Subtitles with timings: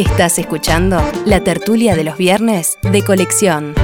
[0.00, 3.74] Estás escuchando la tertulia de los viernes de colección.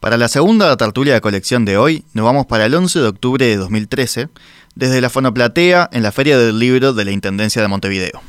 [0.00, 3.46] Para la segunda tertulia de colección de hoy, nos vamos para el 11 de octubre
[3.46, 4.26] de 2013,
[4.74, 8.20] desde la Fonoplatea en la Feria del Libro de la Intendencia de Montevideo.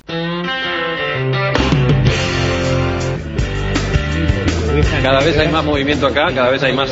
[5.02, 6.92] Cada vez hay más movimiento acá, cada vez hay más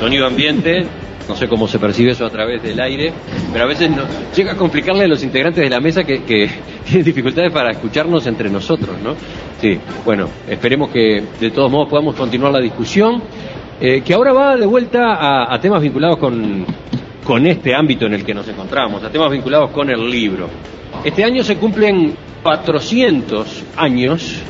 [0.00, 0.88] sonido ambiente.
[1.28, 3.12] No sé cómo se percibe eso a través del aire,
[3.52, 4.04] pero a veces no,
[4.34, 6.48] llega a complicarle a los integrantes de la mesa que, que
[6.84, 9.14] tienen dificultades para escucharnos entre nosotros, ¿no?
[9.60, 13.22] Sí, bueno, esperemos que de todos modos podamos continuar la discusión,
[13.80, 16.64] eh, que ahora va de vuelta a, temas vinculados con,
[17.24, 20.48] con este ámbito en el que nos encontramos, a temas vinculados con el libro.
[21.04, 24.42] Este año se cumplen 400 años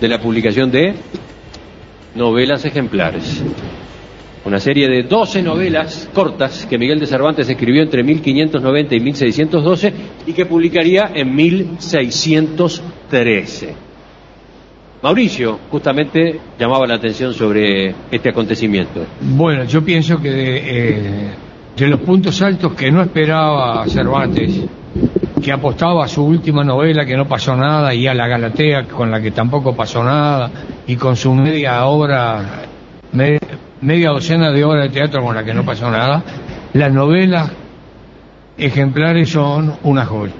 [0.00, 0.94] de la publicación de
[2.14, 3.42] novelas ejemplares.
[4.50, 9.92] Una serie de 12 novelas cortas que Miguel de Cervantes escribió entre 1590 y 1612
[10.26, 13.74] y que publicaría en 1613.
[15.04, 19.06] Mauricio justamente llamaba la atención sobre este acontecimiento.
[19.20, 21.30] Bueno, yo pienso que de, eh,
[21.76, 24.64] de los puntos altos que no esperaba Cervantes,
[25.40, 29.12] que apostaba a su última novela que no pasó nada y a la Galatea con
[29.12, 30.50] la que tampoco pasó nada
[30.88, 32.62] y con su media obra,
[33.12, 33.38] me-
[33.82, 36.22] media docena de obras de teatro con la que no pasó nada,
[36.74, 37.50] las novelas
[38.58, 40.32] ejemplares son una joya.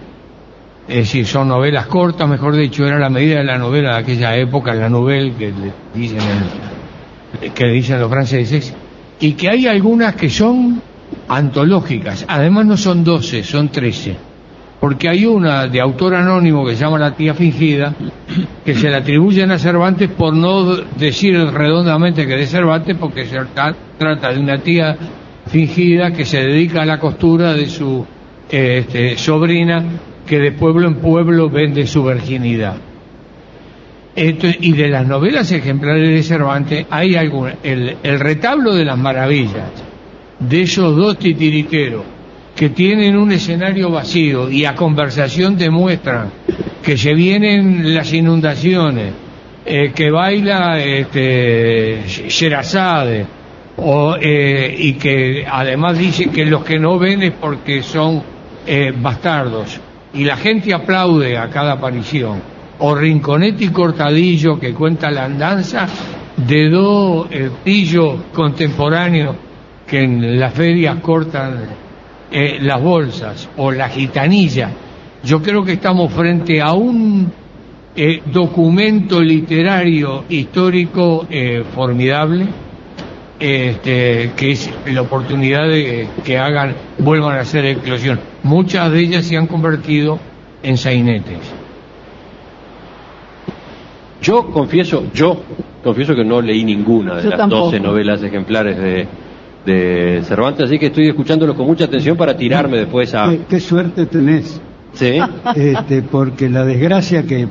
[0.89, 4.37] Es decir, son novelas cortas, mejor dicho, era la medida de la novela de aquella
[4.37, 6.19] época, la novela que le dicen,
[7.41, 8.75] el- que dicen los franceses,
[9.21, 10.83] y que hay algunas que son
[11.29, 14.17] antológicas, además no son 12, son 13,
[14.81, 17.95] porque hay una de autor anónimo que se llama La tía fingida,
[18.65, 23.37] que se le atribuyen a Cervantes por no decir redondamente que de Cervantes, porque se
[23.41, 24.97] tra- trata de una tía
[25.47, 28.07] fingida que se dedica a la costura de su
[28.51, 29.85] eh, este, sobrina
[30.27, 32.77] que de pueblo en pueblo vende su virginidad.
[34.17, 38.99] Esto- y de las novelas ejemplares de Cervantes hay alguna, el, el retablo de las
[38.99, 39.71] maravillas,
[40.39, 42.05] de esos dos titiriteros
[42.61, 46.31] que tienen un escenario vacío y a conversación demuestran
[46.83, 49.15] que se vienen las inundaciones,
[49.65, 53.25] eh, que baila este, Sherazade,
[53.79, 58.23] o, eh, y que además dice que los que no ven es porque son
[58.67, 59.81] eh, bastardos.
[60.13, 62.43] Y la gente aplaude a cada aparición.
[62.81, 65.87] O Rinconetti Cortadillo que cuenta la andanza
[66.37, 67.27] de dos
[67.65, 69.35] pillos contemporáneos
[69.87, 71.89] que en las ferias cortan
[72.31, 74.71] eh, las bolsas o la gitanilla
[75.23, 77.31] yo creo que estamos frente a un
[77.95, 82.47] eh, documento literario histórico eh, formidable
[83.39, 88.21] este, que es la oportunidad de que hagan, vuelvan a hacer eclosión.
[88.43, 90.19] Muchas de ellas se han convertido
[90.63, 91.39] en sainetes.
[94.21, 95.43] Yo confieso, yo
[95.83, 97.65] confieso que no leí ninguna de Yo las tampoco.
[97.67, 99.09] 12 novelas ejemplares de,
[99.65, 103.31] de Cervantes, así que estoy escuchándolo con mucha atención para tirarme después a...
[103.31, 104.61] Qué, qué suerte tenés,
[104.93, 105.19] ¿Sí?
[105.55, 107.49] este, porque la desgracia que, eh,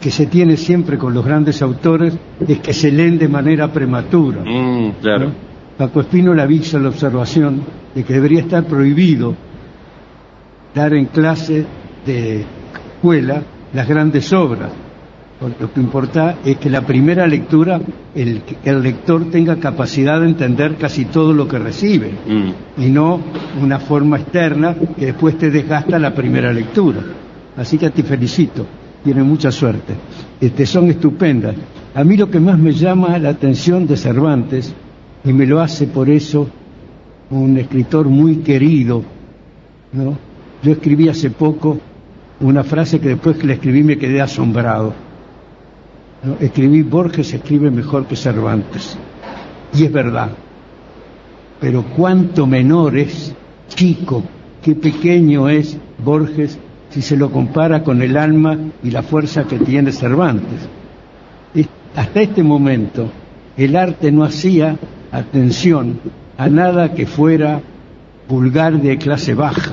[0.00, 2.16] que se tiene siempre con los grandes autores
[2.46, 4.42] es que se leen de manera prematura.
[4.44, 5.26] Mm, claro.
[5.26, 5.32] ¿no?
[5.76, 7.62] Paco Espínola hizo la observación
[7.94, 9.34] de que debería estar prohibido
[10.74, 11.64] dar en clase
[12.06, 12.44] de
[12.96, 13.42] escuela
[13.72, 14.70] las grandes obras.
[15.40, 17.80] Lo que importa es que la primera lectura,
[18.14, 22.82] el, el lector tenga capacidad de entender casi todo lo que recibe Mm.
[22.82, 23.20] y no
[23.60, 27.00] una forma externa que después te desgasta la primera lectura.
[27.56, 28.64] Así que te felicito,
[29.02, 29.94] tienes mucha suerte.
[30.40, 31.54] Este, son estupendas.
[31.94, 34.72] A mí lo que más me llama la atención de Cervantes,
[35.24, 36.48] y me lo hace por eso
[37.30, 39.02] un escritor muy querido,
[39.92, 40.16] ¿no?
[40.62, 41.78] Yo escribí hace poco
[42.40, 44.94] una frase que después que la escribí me quedé asombrado.
[46.40, 48.96] Escribí Borges escribe mejor que Cervantes.
[49.74, 50.30] Y es verdad
[51.60, 53.34] pero cuánto menor es,
[53.68, 54.22] chico,
[54.62, 56.58] qué pequeño es Borges
[56.90, 60.60] si se lo compara con el alma y la fuerza que tiene Cervantes.
[61.54, 63.10] Es- Hasta este momento
[63.56, 64.76] el arte no hacía
[65.10, 66.00] atención
[66.36, 67.62] a nada que fuera
[68.28, 69.72] vulgar de clase baja.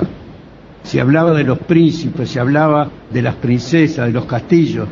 [0.84, 4.88] Se hablaba de los príncipes, se hablaba de las princesas, de los castillos.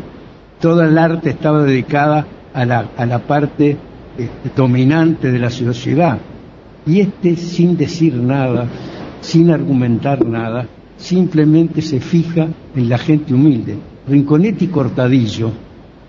[0.60, 3.76] Toda el arte estaba dedicada a la, a la parte
[4.18, 6.18] este, dominante de la sociedad.
[6.86, 8.66] Y este, sin decir nada,
[9.20, 10.66] sin argumentar nada,
[10.96, 13.76] simplemente se fija en la gente humilde.
[14.08, 15.50] Rinconetti Cortadillo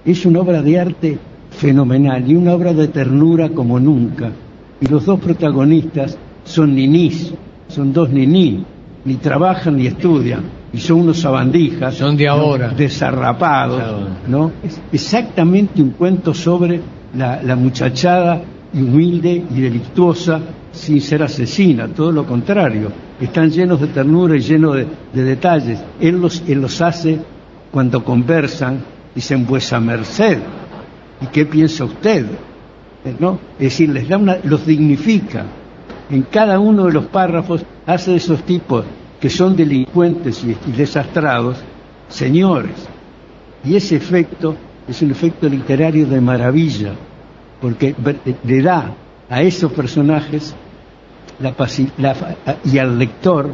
[0.03, 1.17] es una obra de arte
[1.51, 4.31] fenomenal y una obra de ternura como nunca.
[4.79, 7.33] Y los dos protagonistas son ninís,
[7.67, 8.65] son dos niní,
[9.05, 10.43] ni trabajan ni estudian,
[10.73, 11.95] y son unos sabandijas.
[11.95, 12.69] Son de ahora.
[12.69, 13.81] Desarrapados,
[14.27, 14.51] ¿no?
[14.63, 16.79] Es exactamente un cuento sobre
[17.15, 18.41] la, la muchachada
[18.73, 20.39] humilde y delictuosa
[20.71, 22.91] sin ser asesina, todo lo contrario.
[23.19, 25.83] Están llenos de ternura y llenos de, de detalles.
[25.99, 27.19] Él los, él los hace
[27.71, 28.79] cuando conversan,
[29.13, 30.39] dicen vuesa merced.
[31.21, 32.25] ¿Y qué piensa usted?
[33.19, 33.39] ¿No?
[33.57, 35.45] Es decir, les da una, los dignifica.
[36.09, 38.85] En cada uno de los párrafos hace de esos tipos
[39.19, 41.57] que son delincuentes y, desastrados,
[42.09, 42.75] señores.
[43.63, 44.55] Y ese efecto
[44.87, 46.93] es un efecto literario de maravilla,
[47.61, 47.95] porque
[48.43, 48.93] le da
[49.29, 50.55] a esos personajes
[51.39, 51.55] la,
[52.65, 53.51] y al lector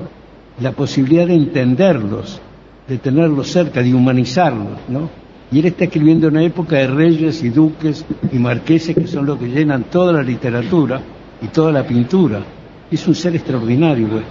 [0.62, 2.40] la posibilidad de entenderlos,
[2.88, 5.10] de tenerlos cerca, de humanizarlos, ¿no?
[5.52, 9.26] Y él está escribiendo en una época de reyes y duques y marqueses que son
[9.26, 11.02] los que llenan toda la literatura
[11.42, 12.42] y toda la pintura.
[12.90, 14.24] Es un ser extraordinario, güey.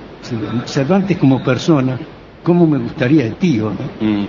[0.64, 1.98] Cervantes como persona,
[2.42, 3.70] ¿cómo me gustaría el tío?
[3.70, 4.06] ¿no?
[4.06, 4.26] Mm.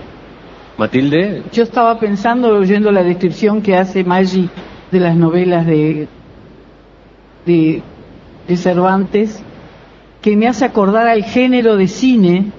[0.76, 1.42] Matilde.
[1.52, 4.48] Yo estaba pensando, oyendo la descripción que hace Maggi
[4.92, 6.08] de las novelas de,
[7.46, 7.82] de,
[8.46, 9.42] de Cervantes,
[10.20, 12.52] que me hace acordar al género de cine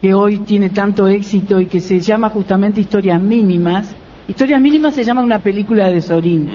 [0.00, 3.94] que hoy tiene tanto éxito y que se llama justamente Historias Mínimas.
[4.26, 6.48] Historias Mínimas se llama una película de Sorín,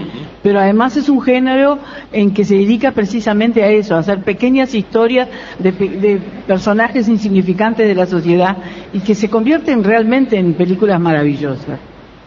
[0.45, 1.79] pero además es un género
[2.11, 5.27] en que se dedica precisamente a eso, a hacer pequeñas historias
[5.57, 8.55] de, de personajes insignificantes de la sociedad
[8.93, 11.79] y que se convierten realmente en películas maravillosas.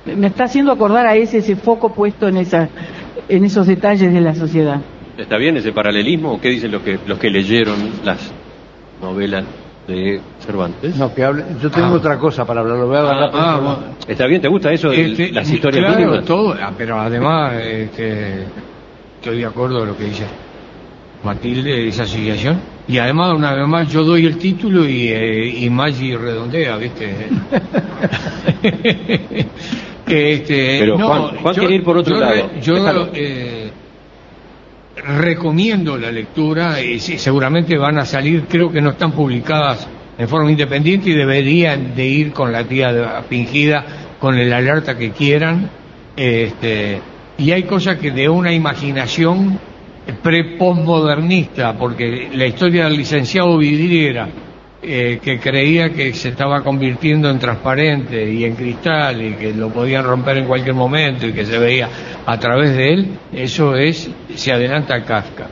[0.04, 2.68] Me está haciendo acordar a ese, ese foco puesto en, esa,
[3.28, 4.80] en esos detalles de la sociedad.
[5.16, 8.32] ¿Está bien ese paralelismo o qué dicen los que, los que leyeron las
[9.00, 9.44] novelas
[9.88, 10.94] de Cervantes?
[10.96, 11.44] No, que hable.
[11.60, 11.92] Yo tengo Ah.
[11.94, 12.76] otra cosa para hablar.
[12.78, 13.84] Lo voy a agarrar Ah, lado.
[14.06, 14.40] ¿Está bien?
[14.40, 16.24] ¿Te gusta eso de Este, las historias claro, mínimas?
[16.24, 18.44] todo, ah, pero además este,
[19.16, 20.24] estoy de acuerdo con lo que dice
[21.24, 22.60] Matilde de esa asociación.
[22.86, 27.12] Y además, una vez más, yo doy el título y, eh, y Maggi redondea, ¿viste?
[30.06, 32.50] este, Pero Juan- Juan quiere ir por otro yo lado.
[32.62, 33.67] yo eh,
[35.04, 40.50] recomiendo la lectura y seguramente van a salir, creo que no están publicadas en forma
[40.50, 43.84] independiente y deberían de ir con la tía fingida,
[44.18, 45.70] con el alerta que quieran.
[46.16, 47.00] Este,
[47.38, 49.58] y hay cosas que de una imaginación
[50.22, 54.28] pre-postmodernista, porque la historia del licenciado Vidriera,
[54.80, 59.70] eh, que creía que se estaba convirtiendo en transparente y en cristal y que lo
[59.70, 61.88] podían romper en cualquier momento y que se veía
[62.24, 65.46] a través de él, eso es, se adelanta a Kafka.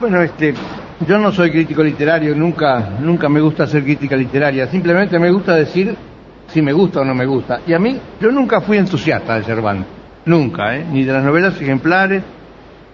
[0.00, 0.54] Bueno, este,
[1.06, 4.66] yo no soy crítico literario, nunca, nunca me gusta hacer crítica literaria.
[4.68, 5.94] Simplemente me gusta decir
[6.46, 7.60] si me gusta o no me gusta.
[7.66, 9.86] Y a mí, yo nunca fui entusiasta de Cervantes,
[10.24, 10.86] nunca, ¿eh?
[10.90, 12.22] ni de las novelas ejemplares,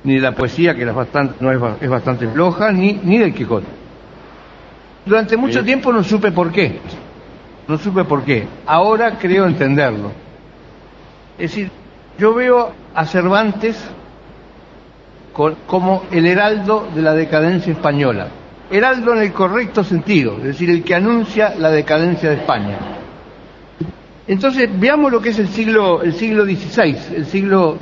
[0.02, 3.32] ni de la poesía que es bastante, no es, es bastante floja, ni, ni del
[3.32, 3.80] Quijote.
[5.05, 6.79] Durante mucho tiempo no supe por qué.
[7.69, 8.47] No supe por qué.
[8.67, 10.12] Ahora creo entenderlo.
[11.38, 11.70] Es decir,
[12.19, 13.82] yo veo a Cervantes
[15.32, 18.29] co- como el heraldo de la decadencia española.
[18.70, 22.79] Heraldo en el correcto sentido, es decir, el que anuncia la decadencia de España.
[24.29, 27.79] Entonces, veamos lo que es el siglo, el siglo XVI, el siglo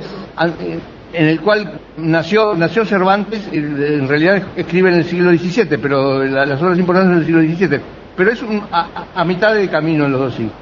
[0.61, 0.79] eh,
[1.13, 6.23] en el cual nació, nació Cervantes, y en realidad escribe en el siglo XVII, pero
[6.23, 7.81] la- las obras importantes en el siglo XVII,
[8.15, 10.53] pero es un- a mitad de camino en los dos siglos.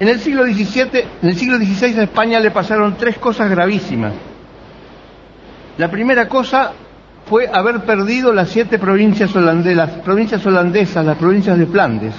[0.00, 4.12] En el siglo XVII, en el siglo XVI a España le pasaron tres cosas gravísimas.
[5.78, 6.72] La primera cosa
[7.26, 12.14] fue haber perdido las siete provincias holandesas, las provincias holandesas, las provincias de Flandes.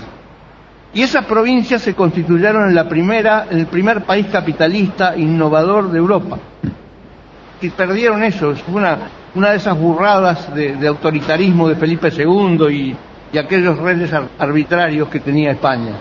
[0.94, 5.98] Y esas provincias se constituyeron en la primera, en el primer país capitalista innovador de
[5.98, 6.38] Europa.
[7.62, 8.98] Y perdieron eso, fue una,
[9.34, 12.96] una de esas burradas de, autoritarismo de Felipe II y,
[13.32, 15.94] y aquellos reyes ar- arbitrarios que tenía España.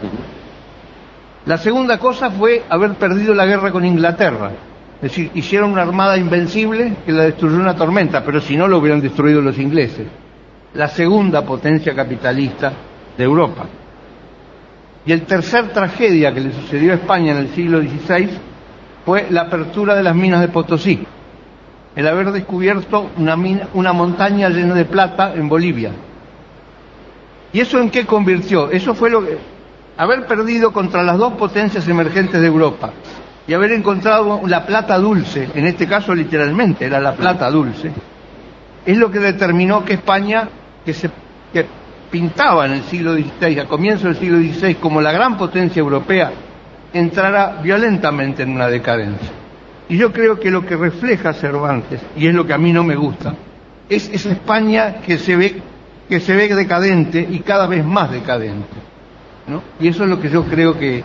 [1.47, 4.51] La segunda cosa fue haber perdido la guerra con Inglaterra.
[4.97, 8.79] Es decir, hicieron una armada invencible que la destruyó una tormenta, pero si no lo
[8.79, 10.07] hubieran destruido los ingleses.
[10.75, 12.73] La segunda potencia capitalista
[13.17, 13.67] de Europa.
[15.07, 18.31] Y el tercer tragedia que le sucedió a España en el siglo XVI
[19.05, 21.07] fue la apertura de las minas de Potosí.
[21.97, 25.91] El haber descubierto una, mina- una montaña llena de plata en Bolivia.
[27.53, 28.71] ¿Y eso en qué convirtió?
[28.71, 29.39] Eso fue lo que...
[29.97, 32.91] Haber perdido contra las dos potencias emergentes de Europa
[33.47, 37.93] y haber encontrado la plata dulce, en este caso literalmente era la plata dulce,
[38.85, 40.49] es lo que determinó que España,
[40.85, 41.09] que se
[42.11, 46.33] pintaba en el siglo XVI, a comienzos del siglo XVI, como la gran potencia europea,
[46.93, 49.31] entrara violentamente en una decadencia.
[49.89, 52.85] Y yo creo que lo que refleja Cervantes, y es lo que a mí no
[52.85, 53.35] me gusta,
[53.89, 55.63] es esa España que se ve
[56.09, 58.77] que se ve decadente y cada vez más decadente.
[59.47, 59.63] ¿no?
[59.81, 61.03] Y eso es lo que yo creo que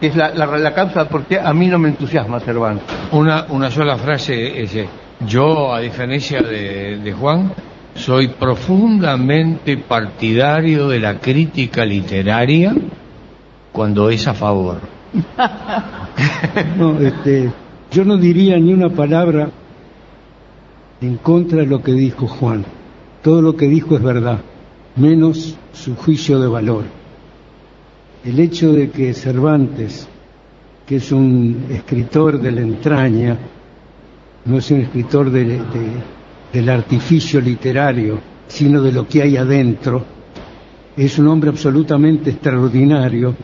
[0.00, 2.86] es la, la, la causa porque a mí no me entusiasma Cervantes.
[3.12, 4.88] Una, una sola frase es, eh,
[5.26, 7.52] yo, a diferencia de, de Juan,
[7.94, 12.74] soy profundamente partidario de la crítica literaria
[13.72, 14.80] cuando es a favor.
[16.76, 17.52] No, este,
[17.90, 19.50] yo no diría ni una palabra
[21.00, 22.64] en contra de lo que dijo Juan.
[23.22, 24.40] Todo lo que dijo es verdad,
[24.96, 26.84] menos su juicio de valor.
[28.24, 30.08] El hecho de que Cervantes,
[30.86, 33.38] que es un escritor de la entraña,
[34.44, 35.62] no es un escritor de, de,
[36.52, 38.18] del artificio literario,
[38.48, 40.04] sino de lo que hay adentro,
[40.96, 43.34] es un hombre absolutamente extraordinario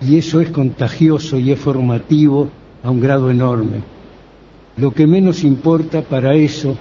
[0.00, 2.50] y eso es contagioso y es formativo
[2.84, 3.82] a un grado enorme.
[4.76, 6.76] Lo que menos importa para eso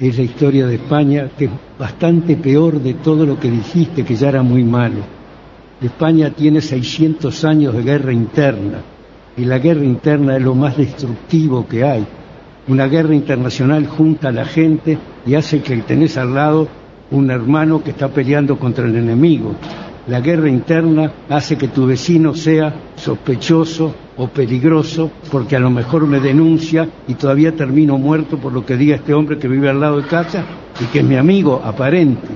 [0.00, 4.16] es la historia de España, que es bastante peor de todo lo que dijiste, que
[4.16, 5.02] ya era muy malo.
[5.82, 8.78] España tiene 600 años de guerra interna,
[9.36, 12.06] y la guerra interna es lo más destructivo que hay.
[12.66, 14.96] Una guerra internacional junta a la gente
[15.26, 16.68] y hace que tenés al lado
[17.10, 19.54] un hermano que está peleando contra el enemigo.
[20.06, 26.06] La guerra interna hace que tu vecino sea sospechoso o peligroso porque a lo mejor
[26.06, 29.80] me denuncia y todavía termino muerto por lo que diga este hombre que vive al
[29.80, 30.44] lado de casa
[30.78, 32.28] y que es mi amigo aparente.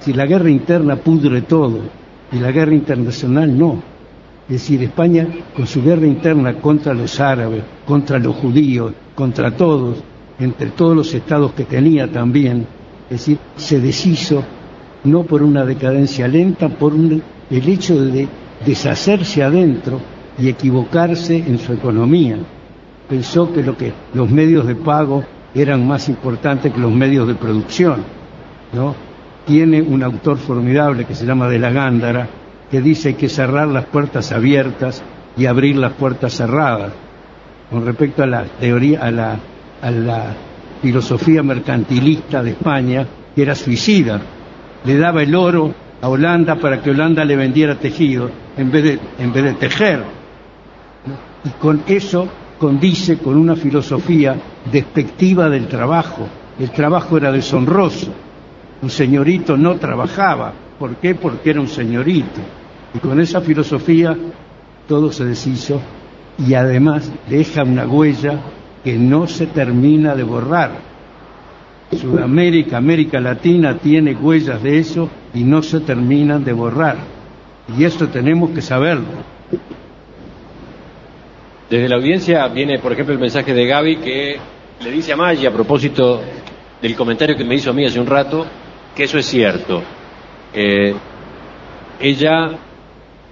[0.00, 1.78] Si la guerra interna pudre todo
[2.30, 3.82] y la guerra internacional no.
[4.46, 5.26] Es decir, España
[5.56, 9.96] con su guerra interna contra los árabes, contra los judíos, contra todos,
[10.38, 12.66] entre todos los estados que tenía también,
[13.08, 14.44] es decir, se deshizo
[15.04, 18.26] no por una decadencia lenta, por un, el hecho de
[18.64, 20.00] deshacerse adentro
[20.38, 22.38] y equivocarse en su economía.
[23.08, 27.34] Pensó que, lo que los medios de pago eran más importantes que los medios de
[27.34, 28.02] producción.
[28.72, 28.94] ¿no?
[29.46, 32.28] Tiene un autor formidable que se llama De la Gándara,
[32.70, 35.02] que dice que cerrar las puertas abiertas
[35.36, 36.92] y abrir las puertas cerradas.
[37.70, 39.38] Con respecto a la teoría, a la,
[39.82, 40.34] a la
[40.80, 44.20] filosofía mercantilista de España, que era suicida,
[44.84, 48.98] le daba el oro a Holanda para que Holanda le vendiera tejido en vez de,
[49.18, 50.04] en vez de tejer.
[51.44, 54.36] Y con eso condice con una filosofía
[54.70, 56.26] despectiva del trabajo.
[56.58, 58.12] El trabajo era deshonroso.
[58.82, 60.52] Un señorito no trabajaba.
[60.78, 61.14] ¿Por qué?
[61.14, 62.40] Porque era un señorito.
[62.94, 64.16] Y con esa filosofía
[64.86, 65.80] todo se deshizo
[66.38, 68.40] y además deja una huella
[68.82, 70.93] que no se termina de borrar.
[71.92, 76.96] Sudamérica, América Latina tiene huellas de eso y no se terminan de borrar.
[77.76, 79.24] Y esto tenemos que saberlo.
[81.70, 84.36] Desde la audiencia viene, por ejemplo, el mensaje de Gaby que
[84.82, 86.20] le dice a Maggi a propósito
[86.80, 88.46] del comentario que me hizo a mí hace un rato,
[88.94, 89.82] que eso es cierto.
[90.52, 90.94] Eh,
[92.00, 92.50] ella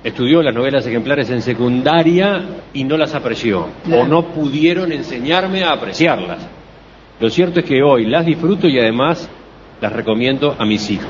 [0.02, 5.72] estudió las novelas ejemplares en secundaria y no las apreció, o no pudieron enseñarme a
[5.72, 6.38] apreciarlas.
[7.22, 9.30] Lo cierto es que hoy las disfruto y además
[9.80, 11.06] las recomiendo a mis hijos.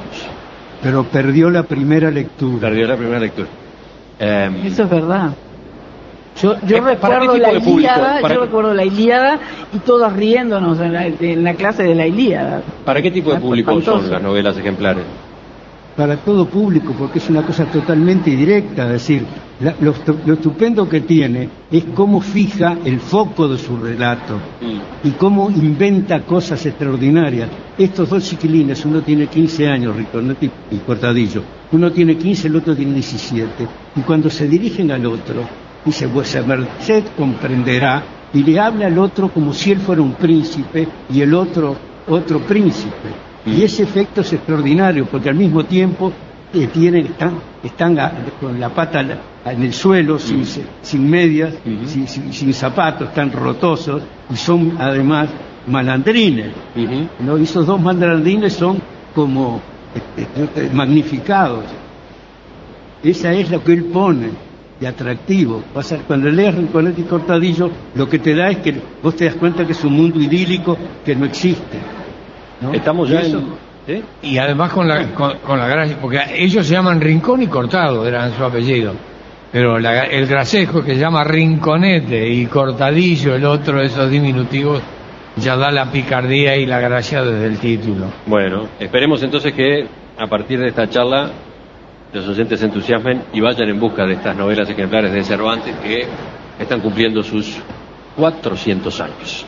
[0.83, 2.69] Pero perdió la primera lectura.
[2.69, 3.49] Perdió la primera lectura.
[4.21, 5.31] Eh, Eso es verdad.
[6.43, 7.79] Yo, yo Eh, ¿para qué recuerdo tipo la de público?
[7.79, 9.39] Ilíada, ¿Para yo recuerdo la Ilíada
[9.73, 12.63] y todas riéndonos en la, en la clase de la Ilíada.
[12.85, 15.05] ¿Para qué tipo de público son las novelas ejemplares?
[15.97, 19.25] para todo público, porque es una cosa totalmente directa, es decir,
[19.63, 19.95] la- lo,
[20.27, 24.39] lo estupendo que tiene es cómo fija el foco de su relato
[25.05, 27.49] y cómo inventa cosas extraordinarias.
[27.79, 31.43] Estos dos chiquilines, uno tiene 15 años, Ricordetti y Cortadillo,
[31.73, 33.67] uno tiene 15, el otro tiene 17,
[33.97, 35.43] y cuando se dirigen al otro,
[35.85, 38.03] dice, vuesa merced comprenderá,
[38.35, 41.77] y le habla al otro como si él fuera un príncipe y el otro
[42.09, 43.09] otro príncipe.
[43.47, 46.13] Y ese efecto es extraordinario, porque al mismo tiempo
[46.55, 49.01] eh, tienen, están, están a- con la pata
[49.45, 51.55] en el suelo, sin, se- sin medias,
[51.87, 55.29] sin, sin- sin zapatos, están rotosos, y son además
[55.67, 56.53] malandrines.
[57.21, 57.39] ¿no?
[57.39, 58.79] Y esos dos malandrines son
[59.15, 59.61] como
[60.17, 61.65] este, magnificados.
[63.03, 64.29] Esa es lo que él pone
[64.81, 65.63] de atractivo.
[65.75, 69.25] Vas a- cuando leas Rinconete y Cortadillo, lo que te da es que vos te
[69.25, 71.79] das cuenta que es un mundo idílico que no existe.
[72.61, 72.73] ¿no?
[72.73, 73.72] Estamos ya eso- en...
[73.87, 74.03] ¿eh?
[74.23, 78.07] Y además con la, con, con la gracia, porque ellos se llaman Rincón y Cortado,
[78.07, 78.95] eran su apellido.
[79.51, 84.81] Pero la- el gracejo que se llama Rinconete y Cortadillo, el otro, esos diminutivos,
[85.37, 88.07] ya da la picardía y la gracia desde el título.
[88.27, 89.87] Bueno, esperemos entonces que
[90.19, 91.31] a partir de esta charla
[92.13, 96.07] los oyentes se entusiasmen y vayan en busca de estas novelas ejemplares de Cervantes que
[96.59, 97.59] están cumpliendo sus
[98.17, 99.47] 400 años.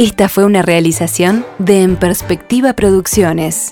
[0.00, 3.70] Esta fue una realización de En Perspectiva Producciones.